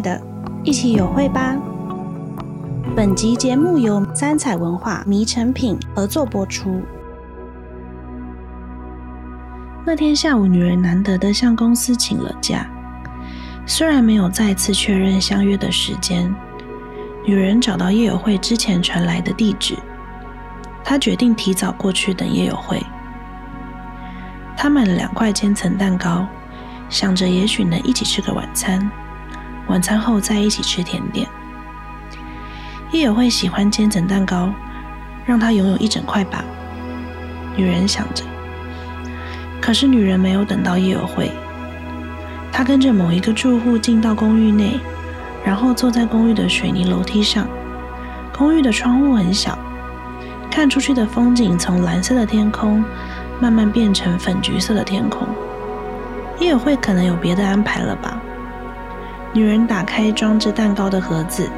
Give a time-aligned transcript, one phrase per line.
[0.00, 0.20] 的，
[0.64, 1.56] 一起有会吧。
[2.96, 6.80] 本集节目由三彩文化迷成品合作播出。
[9.84, 12.66] 那天下午，女人难得的向公司请了假，
[13.66, 16.34] 虽然没有再次确认相约的时间，
[17.26, 19.76] 女人找到夜友会之前传来的地址，
[20.84, 22.82] 她决定提早过去等夜友会。
[24.56, 26.26] 她买了两块千层蛋糕。
[26.90, 28.90] 想着也许能一起吃个晚餐，
[29.68, 31.26] 晚餐后再一起吃甜点。
[32.90, 34.52] 叶友会喜欢千层蛋糕，
[35.24, 36.44] 让他拥有一整块吧。
[37.54, 38.24] 女人想着。
[39.60, 41.30] 可是女人没有等到叶友会，
[42.50, 44.80] 她跟着某一个住户进到公寓内，
[45.44, 47.46] 然后坐在公寓的水泥楼梯上。
[48.32, 49.58] 公寓的窗户很小，
[50.50, 52.82] 看出去的风景从蓝色的天空
[53.40, 55.28] 慢慢变成粉橘色的天空。
[56.38, 58.22] 叶友会可能有别的安排了吧？
[59.32, 61.48] 女人打开装着蛋糕的盒子，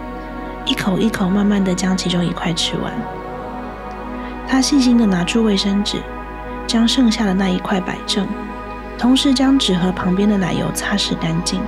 [0.64, 2.92] 一口一口慢慢的将其中一块吃完。
[4.48, 5.98] 她细心的拿出卫生纸，
[6.66, 8.27] 将剩下的那一块摆正，
[8.98, 11.60] 同时将纸盒旁边的奶油擦拭干净，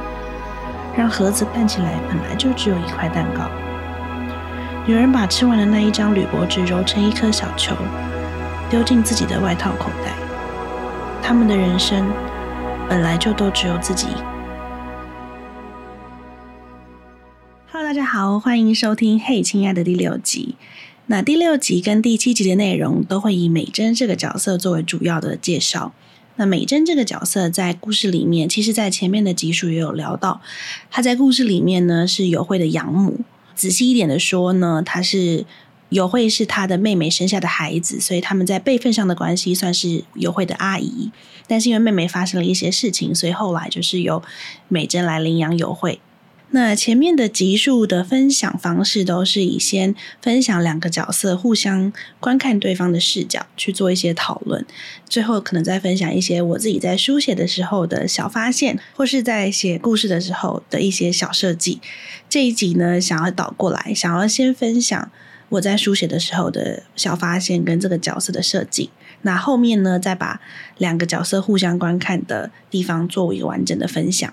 [0.97, 3.43] 让盒子看起来本来就只有一块蛋糕。
[4.85, 7.77] 女人把吃完的那一张铝箔纸揉成一颗小球，
[8.69, 10.13] 丢进自己的外套口袋。
[11.23, 12.05] 他们的人生。
[12.89, 14.09] 本来就都只有自己。
[17.93, 20.55] 大家好，欢迎收听《嘿，亲爱的》第六集。
[21.09, 25.93] 那第六集跟第七集的内容都会以美珍这个角色作为主要的介绍。
[26.37, 30.41] 那美珍这个角色在故事里面，其实在前面的集数也有聊到，
[30.91, 33.21] 她在故事里面呢是友会的养母。
[33.55, 35.45] 仔细一点的说呢，她是。
[35.91, 41.11] 友会是她的妹妹生下的孩子，所以他们在辈分上的关系算是友会的阿姨。
[41.47, 44.23] 但是因为妹妹发生了一些事情，所以后来就是由
[44.69, 46.01] 美珍来领养友会。
[46.55, 51.91] 那前面的集数的分享方式都是以先分享两个角色互相
[52.21, 54.65] 观看对方的视角去做一些讨论，
[55.09, 61.81] 最后可能再分享一些我自己在书写的时候的小发现，或是在写故事的时候的一些小设计。
[62.29, 65.11] 这一集呢，想要倒过来，想要先分享。
[65.49, 68.91] 我在书写的时候的小发现跟这个角色的设计，
[69.23, 70.41] 那后面呢，再把
[70.77, 74.33] 两个角色互相观看的地方作为一个完整的分享。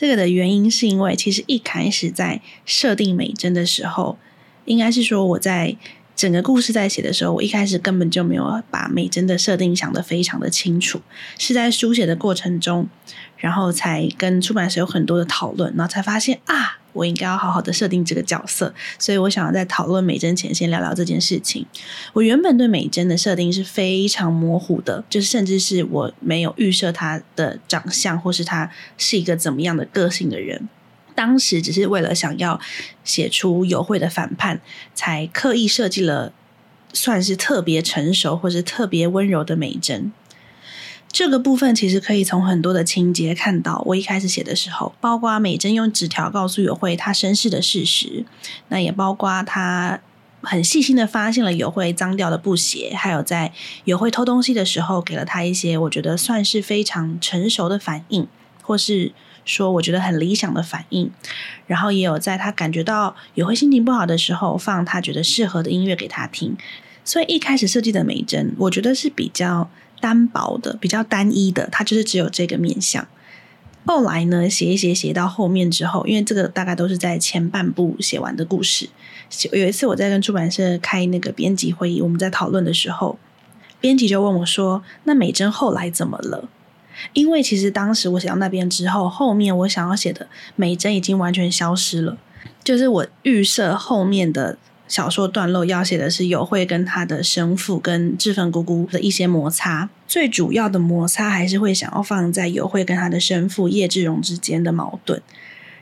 [0.00, 4.16] 这个的原因是因为，其实一开始在设定美珍的时候，
[4.64, 5.76] 应该是说我在
[6.16, 11.02] 整个故事在写的时候，我一开始根本就没有把美珍的设定想得非常的清楚，
[11.38, 12.88] 是在书写的过程中，
[13.36, 16.79] 然后才跟出版社有很多的讨论，然后才发现啊。
[16.92, 21.66] 我应该要好好的设定这个角色，所以我想要在讨论美珍前先聊聊这件事情。
[22.12, 30.68] 我原本对美珍的设定是非常模糊的，就是甚至是我没有预设她的长相，或是她是一个怎么样的个性的人。
[31.14, 32.58] 当时只是为了想要
[33.04, 34.60] 写出友会的反叛，
[34.94, 36.32] 才刻意设计了
[36.92, 40.12] 算是特别成熟或是特别温柔的美珍。
[41.12, 43.82] 这个部分其实可以从很多的情节看到。
[43.86, 48.24] 我一开始写的时候，包括美珍用纸条告诉友会她身世的事实，
[48.68, 50.00] 那也包括她
[50.40, 53.52] 很细心的发现了友会脏掉的布鞋，还有在
[53.84, 58.28] 友会偷东西的时候，给了她一些我觉得算是非常成熟的反应，
[58.62, 59.12] 或是
[59.44, 61.10] 说我觉得很理想的反应。
[61.66, 66.56] 然后也有在她感觉到友会心情不好的时候，放她觉得适合的音乐给她听。
[67.04, 69.68] 所以一开始设计的美珍，我觉得是比较。
[70.00, 73.06] 单薄的，比较单一的，它就是只有这个面相。
[73.86, 78.88] 后来呢，写一写写到后面之后，因为这个大概都是在前半部写完的故事。
[79.52, 83.18] 有一次我在跟出版社开那个编辑会议，我们在讨论的时候，
[83.80, 86.48] 编辑就问我说：“那美珍后来怎么了？”
[87.14, 92.18] 因为其实当时我写到那边之后，后面我想要写的美珍已经完全消失了，
[92.62, 94.58] 就是我预设后面的。
[94.90, 105.22] 小说段落要写的是友会跟他的生父跟志芬姑姑的一些摩擦，最主要的摩擦还是会想要放在友会跟他的生父叶志荣之间的矛盾。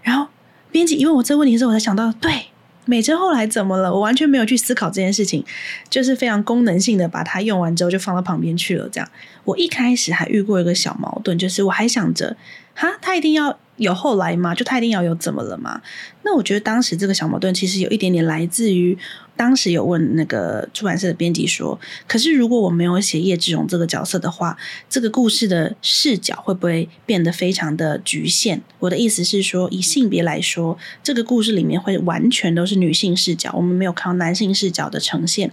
[0.03, 0.29] 然后
[0.71, 2.49] 编辑一问我这个问题的时候，我才想到，对，
[2.85, 3.91] 美珍后来怎么了？
[3.91, 5.43] 我完全没有去思考这件事情，
[5.88, 8.87] 就是非常功能性的把它用完之后就放到旁边去了。
[8.93, 9.11] 这样，
[9.44, 12.37] 我一开始还遇过一个小矛盾，就是我还想着，
[12.75, 13.59] 哈，他一定要。
[13.79, 14.55] 有后来吗？
[14.55, 15.81] 就他一定要有怎么了吗？
[16.23, 18.97] 那我觉得当时这个小矛盾其实有一点点来自于
[19.35, 24.57] 当时有问那个出版社的编辑说，可是如果我没有写叶志荣这个角色的话，
[24.91, 28.61] 这个故事的视角会不会变得非常的局限？
[28.81, 35.51] 我的意思是说，以性别来说，这个故事里面会完全都是女性视角，我们没有看到男性视角的呈现。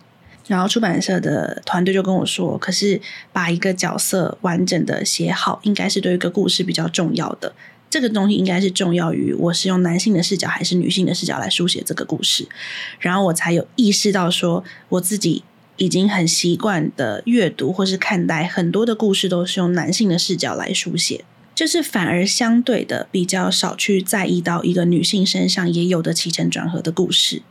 [0.47, 3.01] 然后出版社的团队就跟我说：“可是
[3.33, 7.53] 把一个角色完整的写好，应该是对一个故事比较重要的。
[7.89, 12.47] 这个东西应该是重要于我是用男性的视角还是女性的视角来书写这个故事，
[12.99, 15.43] 然后我才有意识到说我自己
[15.77, 21.23] 已经很习惯的阅读或是看待很多的故事都是用男性的视角来书写。
[21.53, 27.41] 就是反而相对的比较少去在意到一个女性身上也有的起承转合的故事，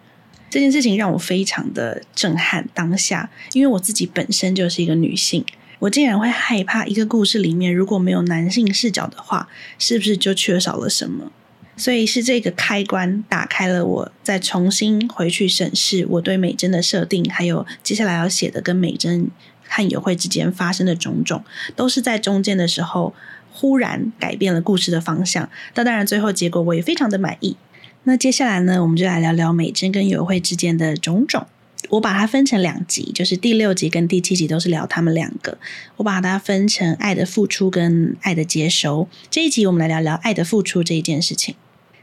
[0.51, 2.69] 这件事情让我非常的震撼。
[2.75, 5.43] 当下，因为我自己本身就是一个女性，
[5.85, 9.49] 我竟然会害怕一个故事里面如果没有男性视角的话，
[9.79, 11.31] 是不是就缺少了什么？
[11.77, 19.29] 所以是这个开关打开了，我再重新回去审视我对美珍的设定，还有接下来要写的跟美珍
[19.69, 21.45] 和友会之间发生的种种，
[21.77, 23.15] 都是在中间的时候。
[23.57, 27.57] 忽然改变了故事的方向，那当然最后结果我也非常的满意。
[28.03, 31.47] 那接下来呢，我们就来聊聊美珍跟友会之间的种种。
[31.91, 35.59] 我把它分成两集，就是第六集跟第七集都是聊他们两个。
[35.97, 39.09] 我把它分成爱的付出跟爱的接收。
[39.31, 41.55] 这一集我们来聊聊爱的付出这一件事情。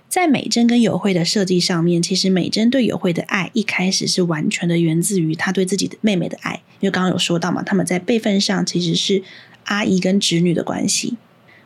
[0.08, 9.24] 在美珍跟友惠的设计上面，其实美珍对友惠的爱一开始是完全的源自于她对自己的妹妹的爱，因为刚刚有说到嘛，他们在辈分上其实是
[9.64, 11.16] 阿姨跟侄女的关系。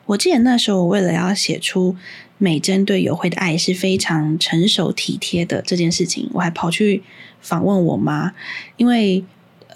[0.07, 1.96] 我记得那时候，我为了要写出
[2.38, 7.02] 美珍对友惠的爱是非常成熟体贴的这件事情，我还跑去
[7.42, 8.34] 访问我妈，
[8.78, 9.24] 因为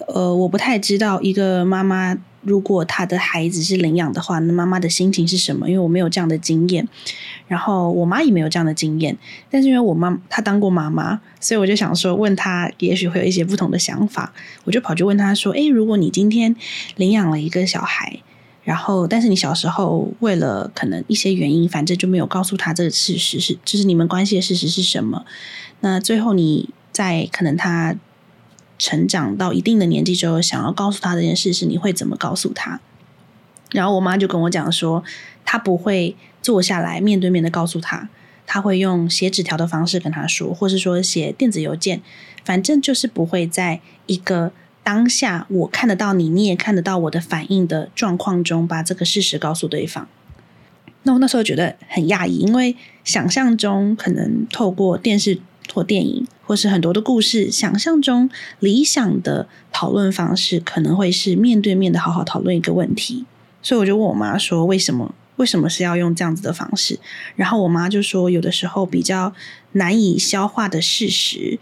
[0.07, 5.67] 呃，我不太知道一个妈妈如果她的孩子是领养的话，那妈妈的心情是什么？
[5.67, 6.87] 因为我没有这样的经验，
[7.47, 9.17] 然后我妈也没有这样的经验，
[9.49, 14.31] 但是因为我妈她当过妈妈，所以我就想说问她，也许会有一些不同的想法，
[14.65, 16.55] 我就跑去问她说：“诶，如果你今天
[16.97, 18.19] 领养了一个小孩。”
[18.63, 25.25] 然后，但是你小时候为了可能一些原因，反正就没有告诉他这个事实是，就是你们关系的事实是什么。
[25.79, 27.95] 那最后你在可能他
[28.77, 32.79] 成长到一定的年纪之后，想要告诉他这件事是，你会怎么告诉他？
[33.71, 35.03] 然后我妈就跟我讲说，
[35.45, 38.09] 她不会坐下来面对面的告诉他，
[38.45, 42.01] 她会用写纸条的方式跟他说，或是说写电子邮件，
[42.43, 44.51] 反正就是不会在一个。
[44.89, 50.07] 当下我看得到你，你也看得到我的反应的状况中，把这个事实告诉对方。
[51.03, 55.39] 那我那时候觉得很讶异，因为想象中可能透过电视
[55.71, 63.25] 或电影，或是很多的故事，想象中理想的讨论方式可能会是面对面的好好讨论一个问题。
[63.61, 65.13] 所以我就问我妈说：“为什么？
[65.35, 66.97] 为什么是要用这样子的方式？”
[67.37, 69.33] 然后我妈就说：“有的时候比较
[69.73, 71.59] 难以消化的事实。”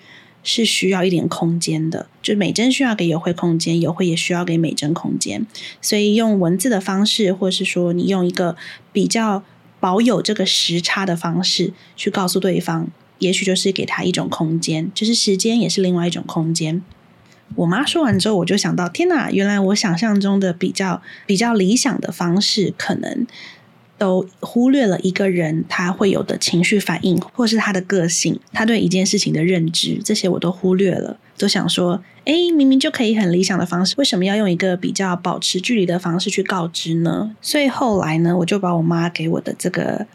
[0.48, 5.46] 是需要一点空间的，就美珍需要给友惠空间，友惠也需要给美珍空间，
[5.82, 8.56] 所以用文字的方式，或是说你用一个
[8.94, 9.44] 比较
[9.82, 12.88] 保有这个时差的方式去告诉对方，
[13.20, 16.82] 也许就是给他一种空间，就是时间也是另外一种空间。
[17.56, 23.28] 我妈说完之后，我就想到，天哪，原来我想象中的比较比较理想的方式，可能。
[23.98, 31.18] 都忽略了一个人他会有的情绪反应，或是他的个性，他对一件事情的认知，这些我都忽略了。
[31.38, 37.36] 都想说，哎，明明就可以很理想的方式，为什么要用一个比较保持距离的方式去告知呢？
[37.42, 40.08] 所以后来呢，我就把我妈给我的这个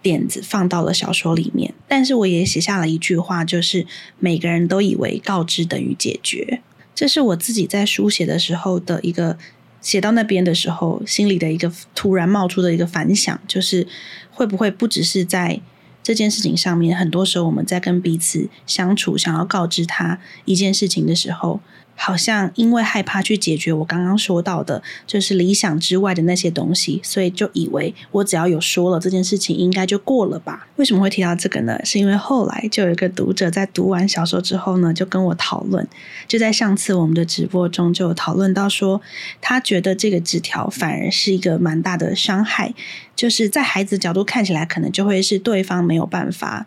[0.00, 3.86] 点子放到了小说里面，但是我也写下了一句话，就是
[4.18, 6.62] 每个人都以为告知等于解决，
[6.94, 9.36] 这是我自己在书写的时候的一个。
[9.82, 13.86] 写到那边的时候，心里的一个突然冒出的一个反响，就是
[14.30, 15.60] 会不会不只是在
[16.02, 21.60] 这件事情上面，很多时候我们在跟彼此相处，想要告知他一件事情的时候。
[21.94, 30.66] 好像因为害怕去解决我刚刚说到的，就是理想之外的那些东西，所以就以为我只要有说了这件事情，应该就过了吧？
[30.76, 31.78] 为什么会提到这个呢？
[31.84, 35.86] 是因为后来就有一个读者在读完小说之后呢，就跟我讨论，
[36.26, 39.00] 就在上次我们的直播中就讨论到说，
[39.40, 42.74] 他觉得这个纸条反而是一个蛮大的伤害，
[43.14, 46.66] 就是在孩子角度看起来，可能就会是对方没有办法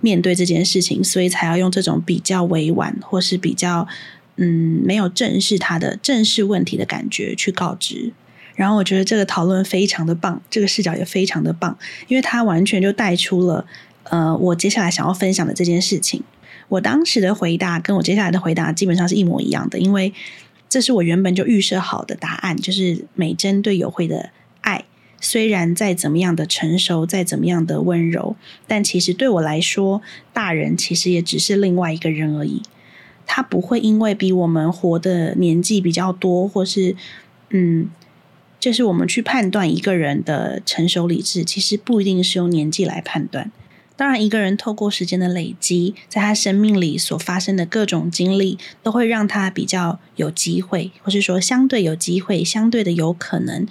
[0.00, 3.88] 面对这件事情，所以才要用这种比较委婉或是比较。
[4.36, 8.12] 嗯，没有正视他的正视问题的感觉去告知，
[8.54, 11.78] 然后我觉得这个讨论非常的棒，这个视角也非常的棒，
[12.08, 13.66] 因为他完全就带出了
[14.04, 16.22] 呃我接下来想要分享的这件事情。
[16.68, 20.12] 我当时的回答跟我接下来的回答基本上是一模一样的，因为
[20.68, 24.30] 这是我原本就预设好的答案，就是美珍对友会的
[24.62, 24.84] 爱，
[25.20, 30.02] 虽然再怎么样的成熟，再怎么样的温柔，但其实对我来说，
[30.32, 32.60] 大人其实也只是另外一个人而已。
[33.26, 36.94] 他不会因为比我们活的年纪比较多，或是
[37.50, 37.88] 嗯，
[38.58, 43.50] 就是我们去判断一个人的成熟理智，其实不一定是用年纪来判断。
[43.98, 53.66] 当然，一个人透过时间的累积，在他生命里所发生的各种经历，都会让他比较有机会，或是说相对有机会，相对的有可能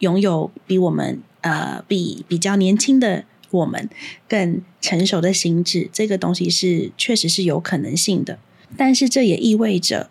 [0.00, 3.88] 拥有比我们呃比比较年轻的我们
[4.28, 8.38] 更成熟的心智，这个东西是确实是有可能性的。
[8.76, 10.08] 但是这也意味着，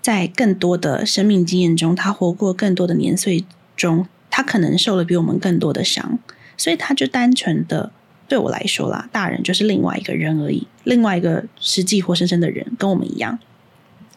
[0.00, 3.44] 在更多的生命经验中，他活过更多的年岁
[3.76, 6.18] 中，他可能受了比我们更多的伤，
[6.56, 7.92] 所以他就单纯的
[8.26, 13.38] 对我来说啦，大人就是另外一个人而已，另外一个实际活生生的人，跟我们一样。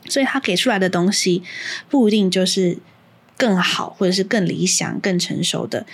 [0.10, 1.44] 所以他给出来的东西
[1.90, 2.78] 不一定就是
[3.36, 5.86] 更好，或者是更理想、更成熟的，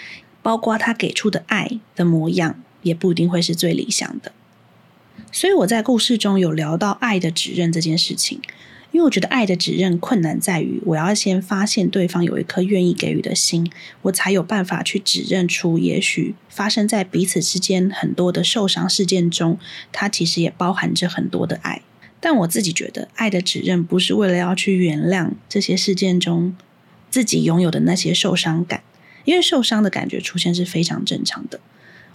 [0.43, 4.31] 包括他给出的爱的模样，也不一定会是最理想的。
[5.33, 8.39] 所以我在故事中有聊到爱的指认这件事情，
[8.91, 13.67] 因为我觉得爱的指认困难在于，我要先发现对方有一颗愿意给予的心，
[14.03, 19.57] 我才有办法去指认出，也许发生在彼此之间很多的受伤事件中，
[19.91, 21.81] 它其实也包含着很多的爱。
[22.19, 26.55] 但我自己觉得，爱的指认不是为了要去原谅这些事件中
[27.09, 28.83] 自己拥有的那些受伤感，
[29.25, 31.59] 因为受伤的感觉出现是非常正常的。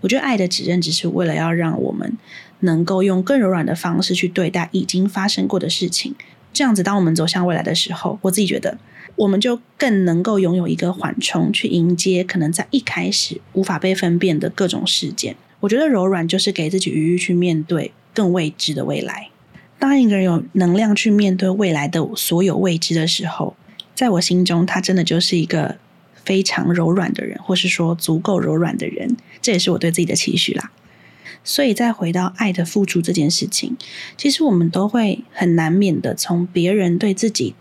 [0.00, 2.16] 我觉得爱的指认只是为了要让我们
[2.60, 6.14] 能够用更柔软的方式去对待已经发生过的事情，
[6.52, 8.78] 这样子，当我们走向未来的时候，我自己觉得
[9.16, 15.36] 我们就更能够拥有一个缓冲，去迎接可能在一开始无法被分辨的各种事件。
[15.60, 19.30] 我觉得柔软就是给自己余裕去面对更未知的未来。
[19.78, 23.56] 当一个人有能量去面对未来的所有未知的时候，
[23.94, 25.76] 在我心中，他真的就是一个
[26.28, 29.16] 非常柔软的人，或是说足够柔软的人。
[29.40, 30.70] 这也是我对自己的期许啦。
[31.42, 33.76] 所以，再回到爱的付出这件事情，
[34.18, 37.54] 其实我们都会很难免的从别人对自己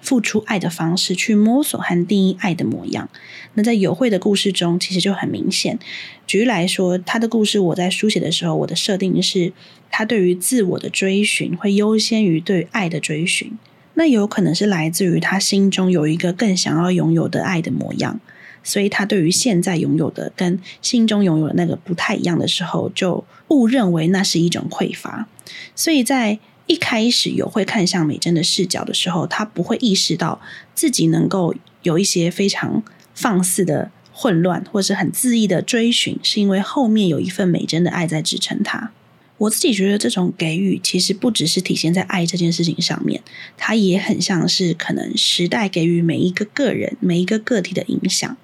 [0.00, 3.10] 付出爱的方式去摸索和定义爱的模样。
[3.54, 5.78] 那在友会的故事中，其实就很明显。
[6.26, 9.52] 举例来说，他的故事我在书写的时候，我的设定是
[9.90, 13.58] 他对于自我的追寻会优先于对爱的追寻。
[13.94, 18.20] 那有可能是来自于他心中有一个更想要拥有的爱的模样，
[18.62, 25.28] 所以他对于现在拥有的跟心中拥有的那个不太一样的时候，就误认为那是一种匮乏。
[25.76, 30.40] 所以在一开始有会看向美珍的视角的时候，他不会意识到
[30.74, 32.82] 自己能够有一些非常
[33.14, 38.90] 放肆的混乱，或是很恣意的追寻，是因为后面有一份美珍的爱在支撑他。
[39.36, 43.22] 我自己觉得这种给予其实不只是体现在爱这件事情上面，
[43.56, 48.36] 它也很像是可能时代给予每一个个人、每一个个体的影响，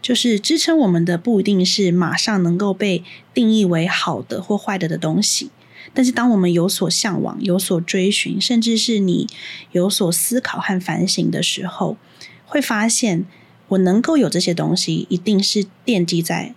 [0.00, 5.50] 就是支撑我们的不一定是马上能够被定义为好的或坏的的东西。
[5.92, 9.26] 但是，当我们有所向往、有所追寻，甚至是你
[9.72, 11.96] 有所思考和反省的时候，
[12.46, 13.26] 会发现，
[13.68, 16.54] 我能够有这些东西，一定是奠基在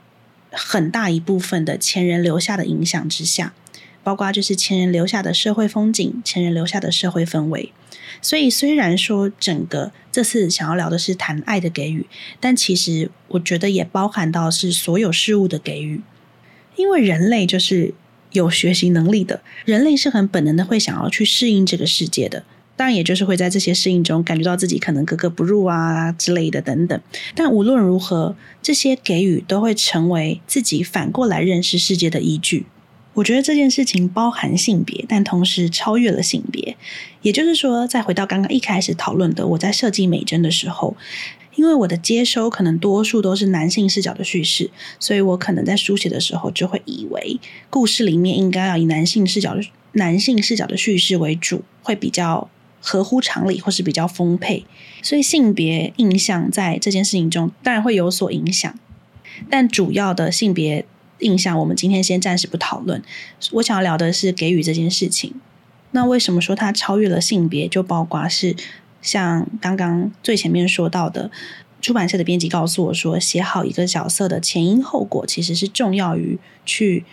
[0.51, 3.53] 很大一部分的前人留下的影响之下，
[4.05, 7.73] 包括就是前人留下的社会风景、前人留下的社会氛围。
[8.21, 12.05] 所以，虽然说整个这次想要聊的是谈爱的给予，
[12.39, 15.99] 但其实我觉得也包含到是所有事物的给予，
[16.77, 17.93] 因为人类就是。
[18.31, 22.43] 有学习能力的人类是很本能的，会想要去适应这个世界的。
[22.75, 27.01] 当然，也就是会在这些适应中感觉到自己可能格格不入啊之类的等等。
[27.33, 32.65] 但无论如何，这些给予都会成为自己反过来认识世界的依据。
[33.15, 36.77] 我觉得这件事情包含性别，但同时超越了性别。
[37.23, 40.95] 也就是说，再回到刚刚一开始讨论的，我在设计美珍的时候。
[41.55, 44.69] 因为我的接收可能多数都是男性视角的叙事，
[44.99, 52.49] 所以我可能在书写的时候就会以为故事里面应该要以男性视角的男性视角的叙事为主，会比较
[52.81, 54.65] 合乎常理或是比较丰沛。
[55.01, 58.77] 所以性别印象在这件事情中当然会有所影响，
[59.49, 60.85] 但主要的性别
[61.19, 63.01] 印象我们今天先暂时不讨论。
[63.51, 65.33] 我想要聊的是给予这件事情。
[65.91, 67.67] 那为什么说它超越了性别？
[67.67, 68.55] 就包括是。
[69.01, 71.29] 像刚刚最前面说到的，
[71.79, 77.05] 出版社的编辑告诉我说，写好一个角色的前因后果，其实是重要于去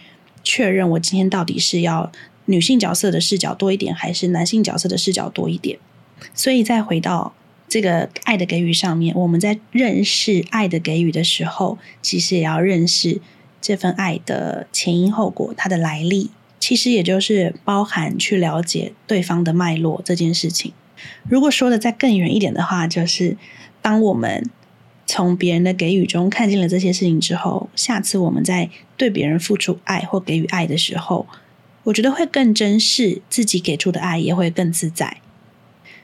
[0.43, 2.11] 确认我今天到底是要
[2.47, 5.79] 女性角色的视角多一点，还是男性角色的视角多一点。
[6.33, 7.35] 所以再回到
[7.69, 13.21] 这个爱的给予上面，我们在认识爱的给予的时候，其实也要认识
[13.63, 20.75] 这份爱的前因后果，它的来历，其实也就是包含去了解对方的脉络这件事情。
[21.29, 23.37] 如果说的再更远一点的话，就是
[23.81, 24.51] 当我们
[25.07, 31.27] 从别人的给予中看见了这些事情之后，下次我们在对别人付出爱或给予爱的时候，
[31.85, 35.19] 我觉得会更珍视自己给出的爱，也会更自在。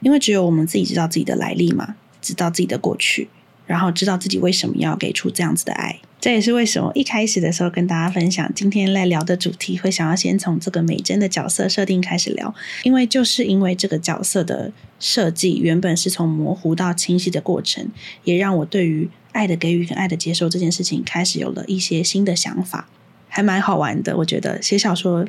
[0.01, 3.29] 因为只有我们自己知道自己的来历嘛，知道自己的过去，
[3.65, 5.99] 然后知道自己为什么要给出这样子的爱。
[6.21, 17.87] 这也是为什么一开始的时候跟大家分享今天来聊的主题，会想要先从这个美珍的角色设定开始聊，因为就是因为这个角色的设计原本是从模糊到清晰的过程，
[18.25, 22.89] 也让我对于爱的给予跟爱的接受这件事情，开始有了一些新的想法，
[23.29, 24.17] 还蛮好玩的。
[24.17, 25.25] 我觉得写小说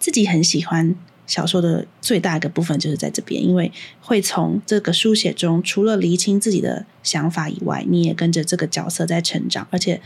[0.00, 10.00] 自己很喜欢小说的最大一个部分就是在这边，因为会从这个书写中，除了厘清自己的想法以外，你也跟着这个角色在成长，而且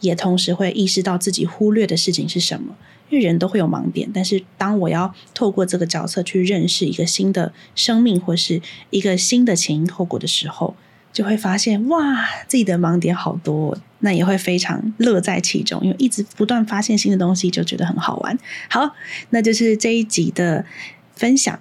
[0.00, 2.76] 也同时会意识到自己忽略的事情是什么。
[3.08, 10.74] 因为人都会有盲点，但是当我要透过这个角色去认识一个新的生命或是一个新的前因后果的时候，
[11.16, 18.38] 就会发现哇，自己的盲点好多，那也会非常乐在其中，因为一直不断发现新的东西，就觉得很好玩。
[18.68, 18.90] 好，
[19.30, 20.66] 那就是这一集的
[21.14, 21.58] 分享。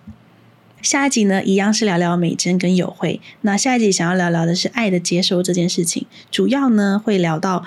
[0.82, 3.22] 下一集呢，一样是聊聊美珍跟友会。
[3.44, 7.64] 那下一集想要聊聊的是爱的接收这件事情，主要呢会聊到。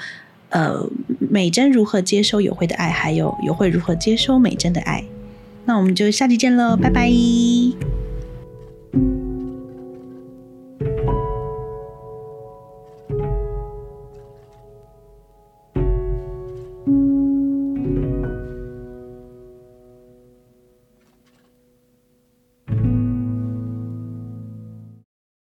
[0.51, 5.05] 呃，美珍如何接收友会的爱，还有友会如何接收美珍的爱？
[5.67, 8.08] 那我们就下期见喽，拜拜。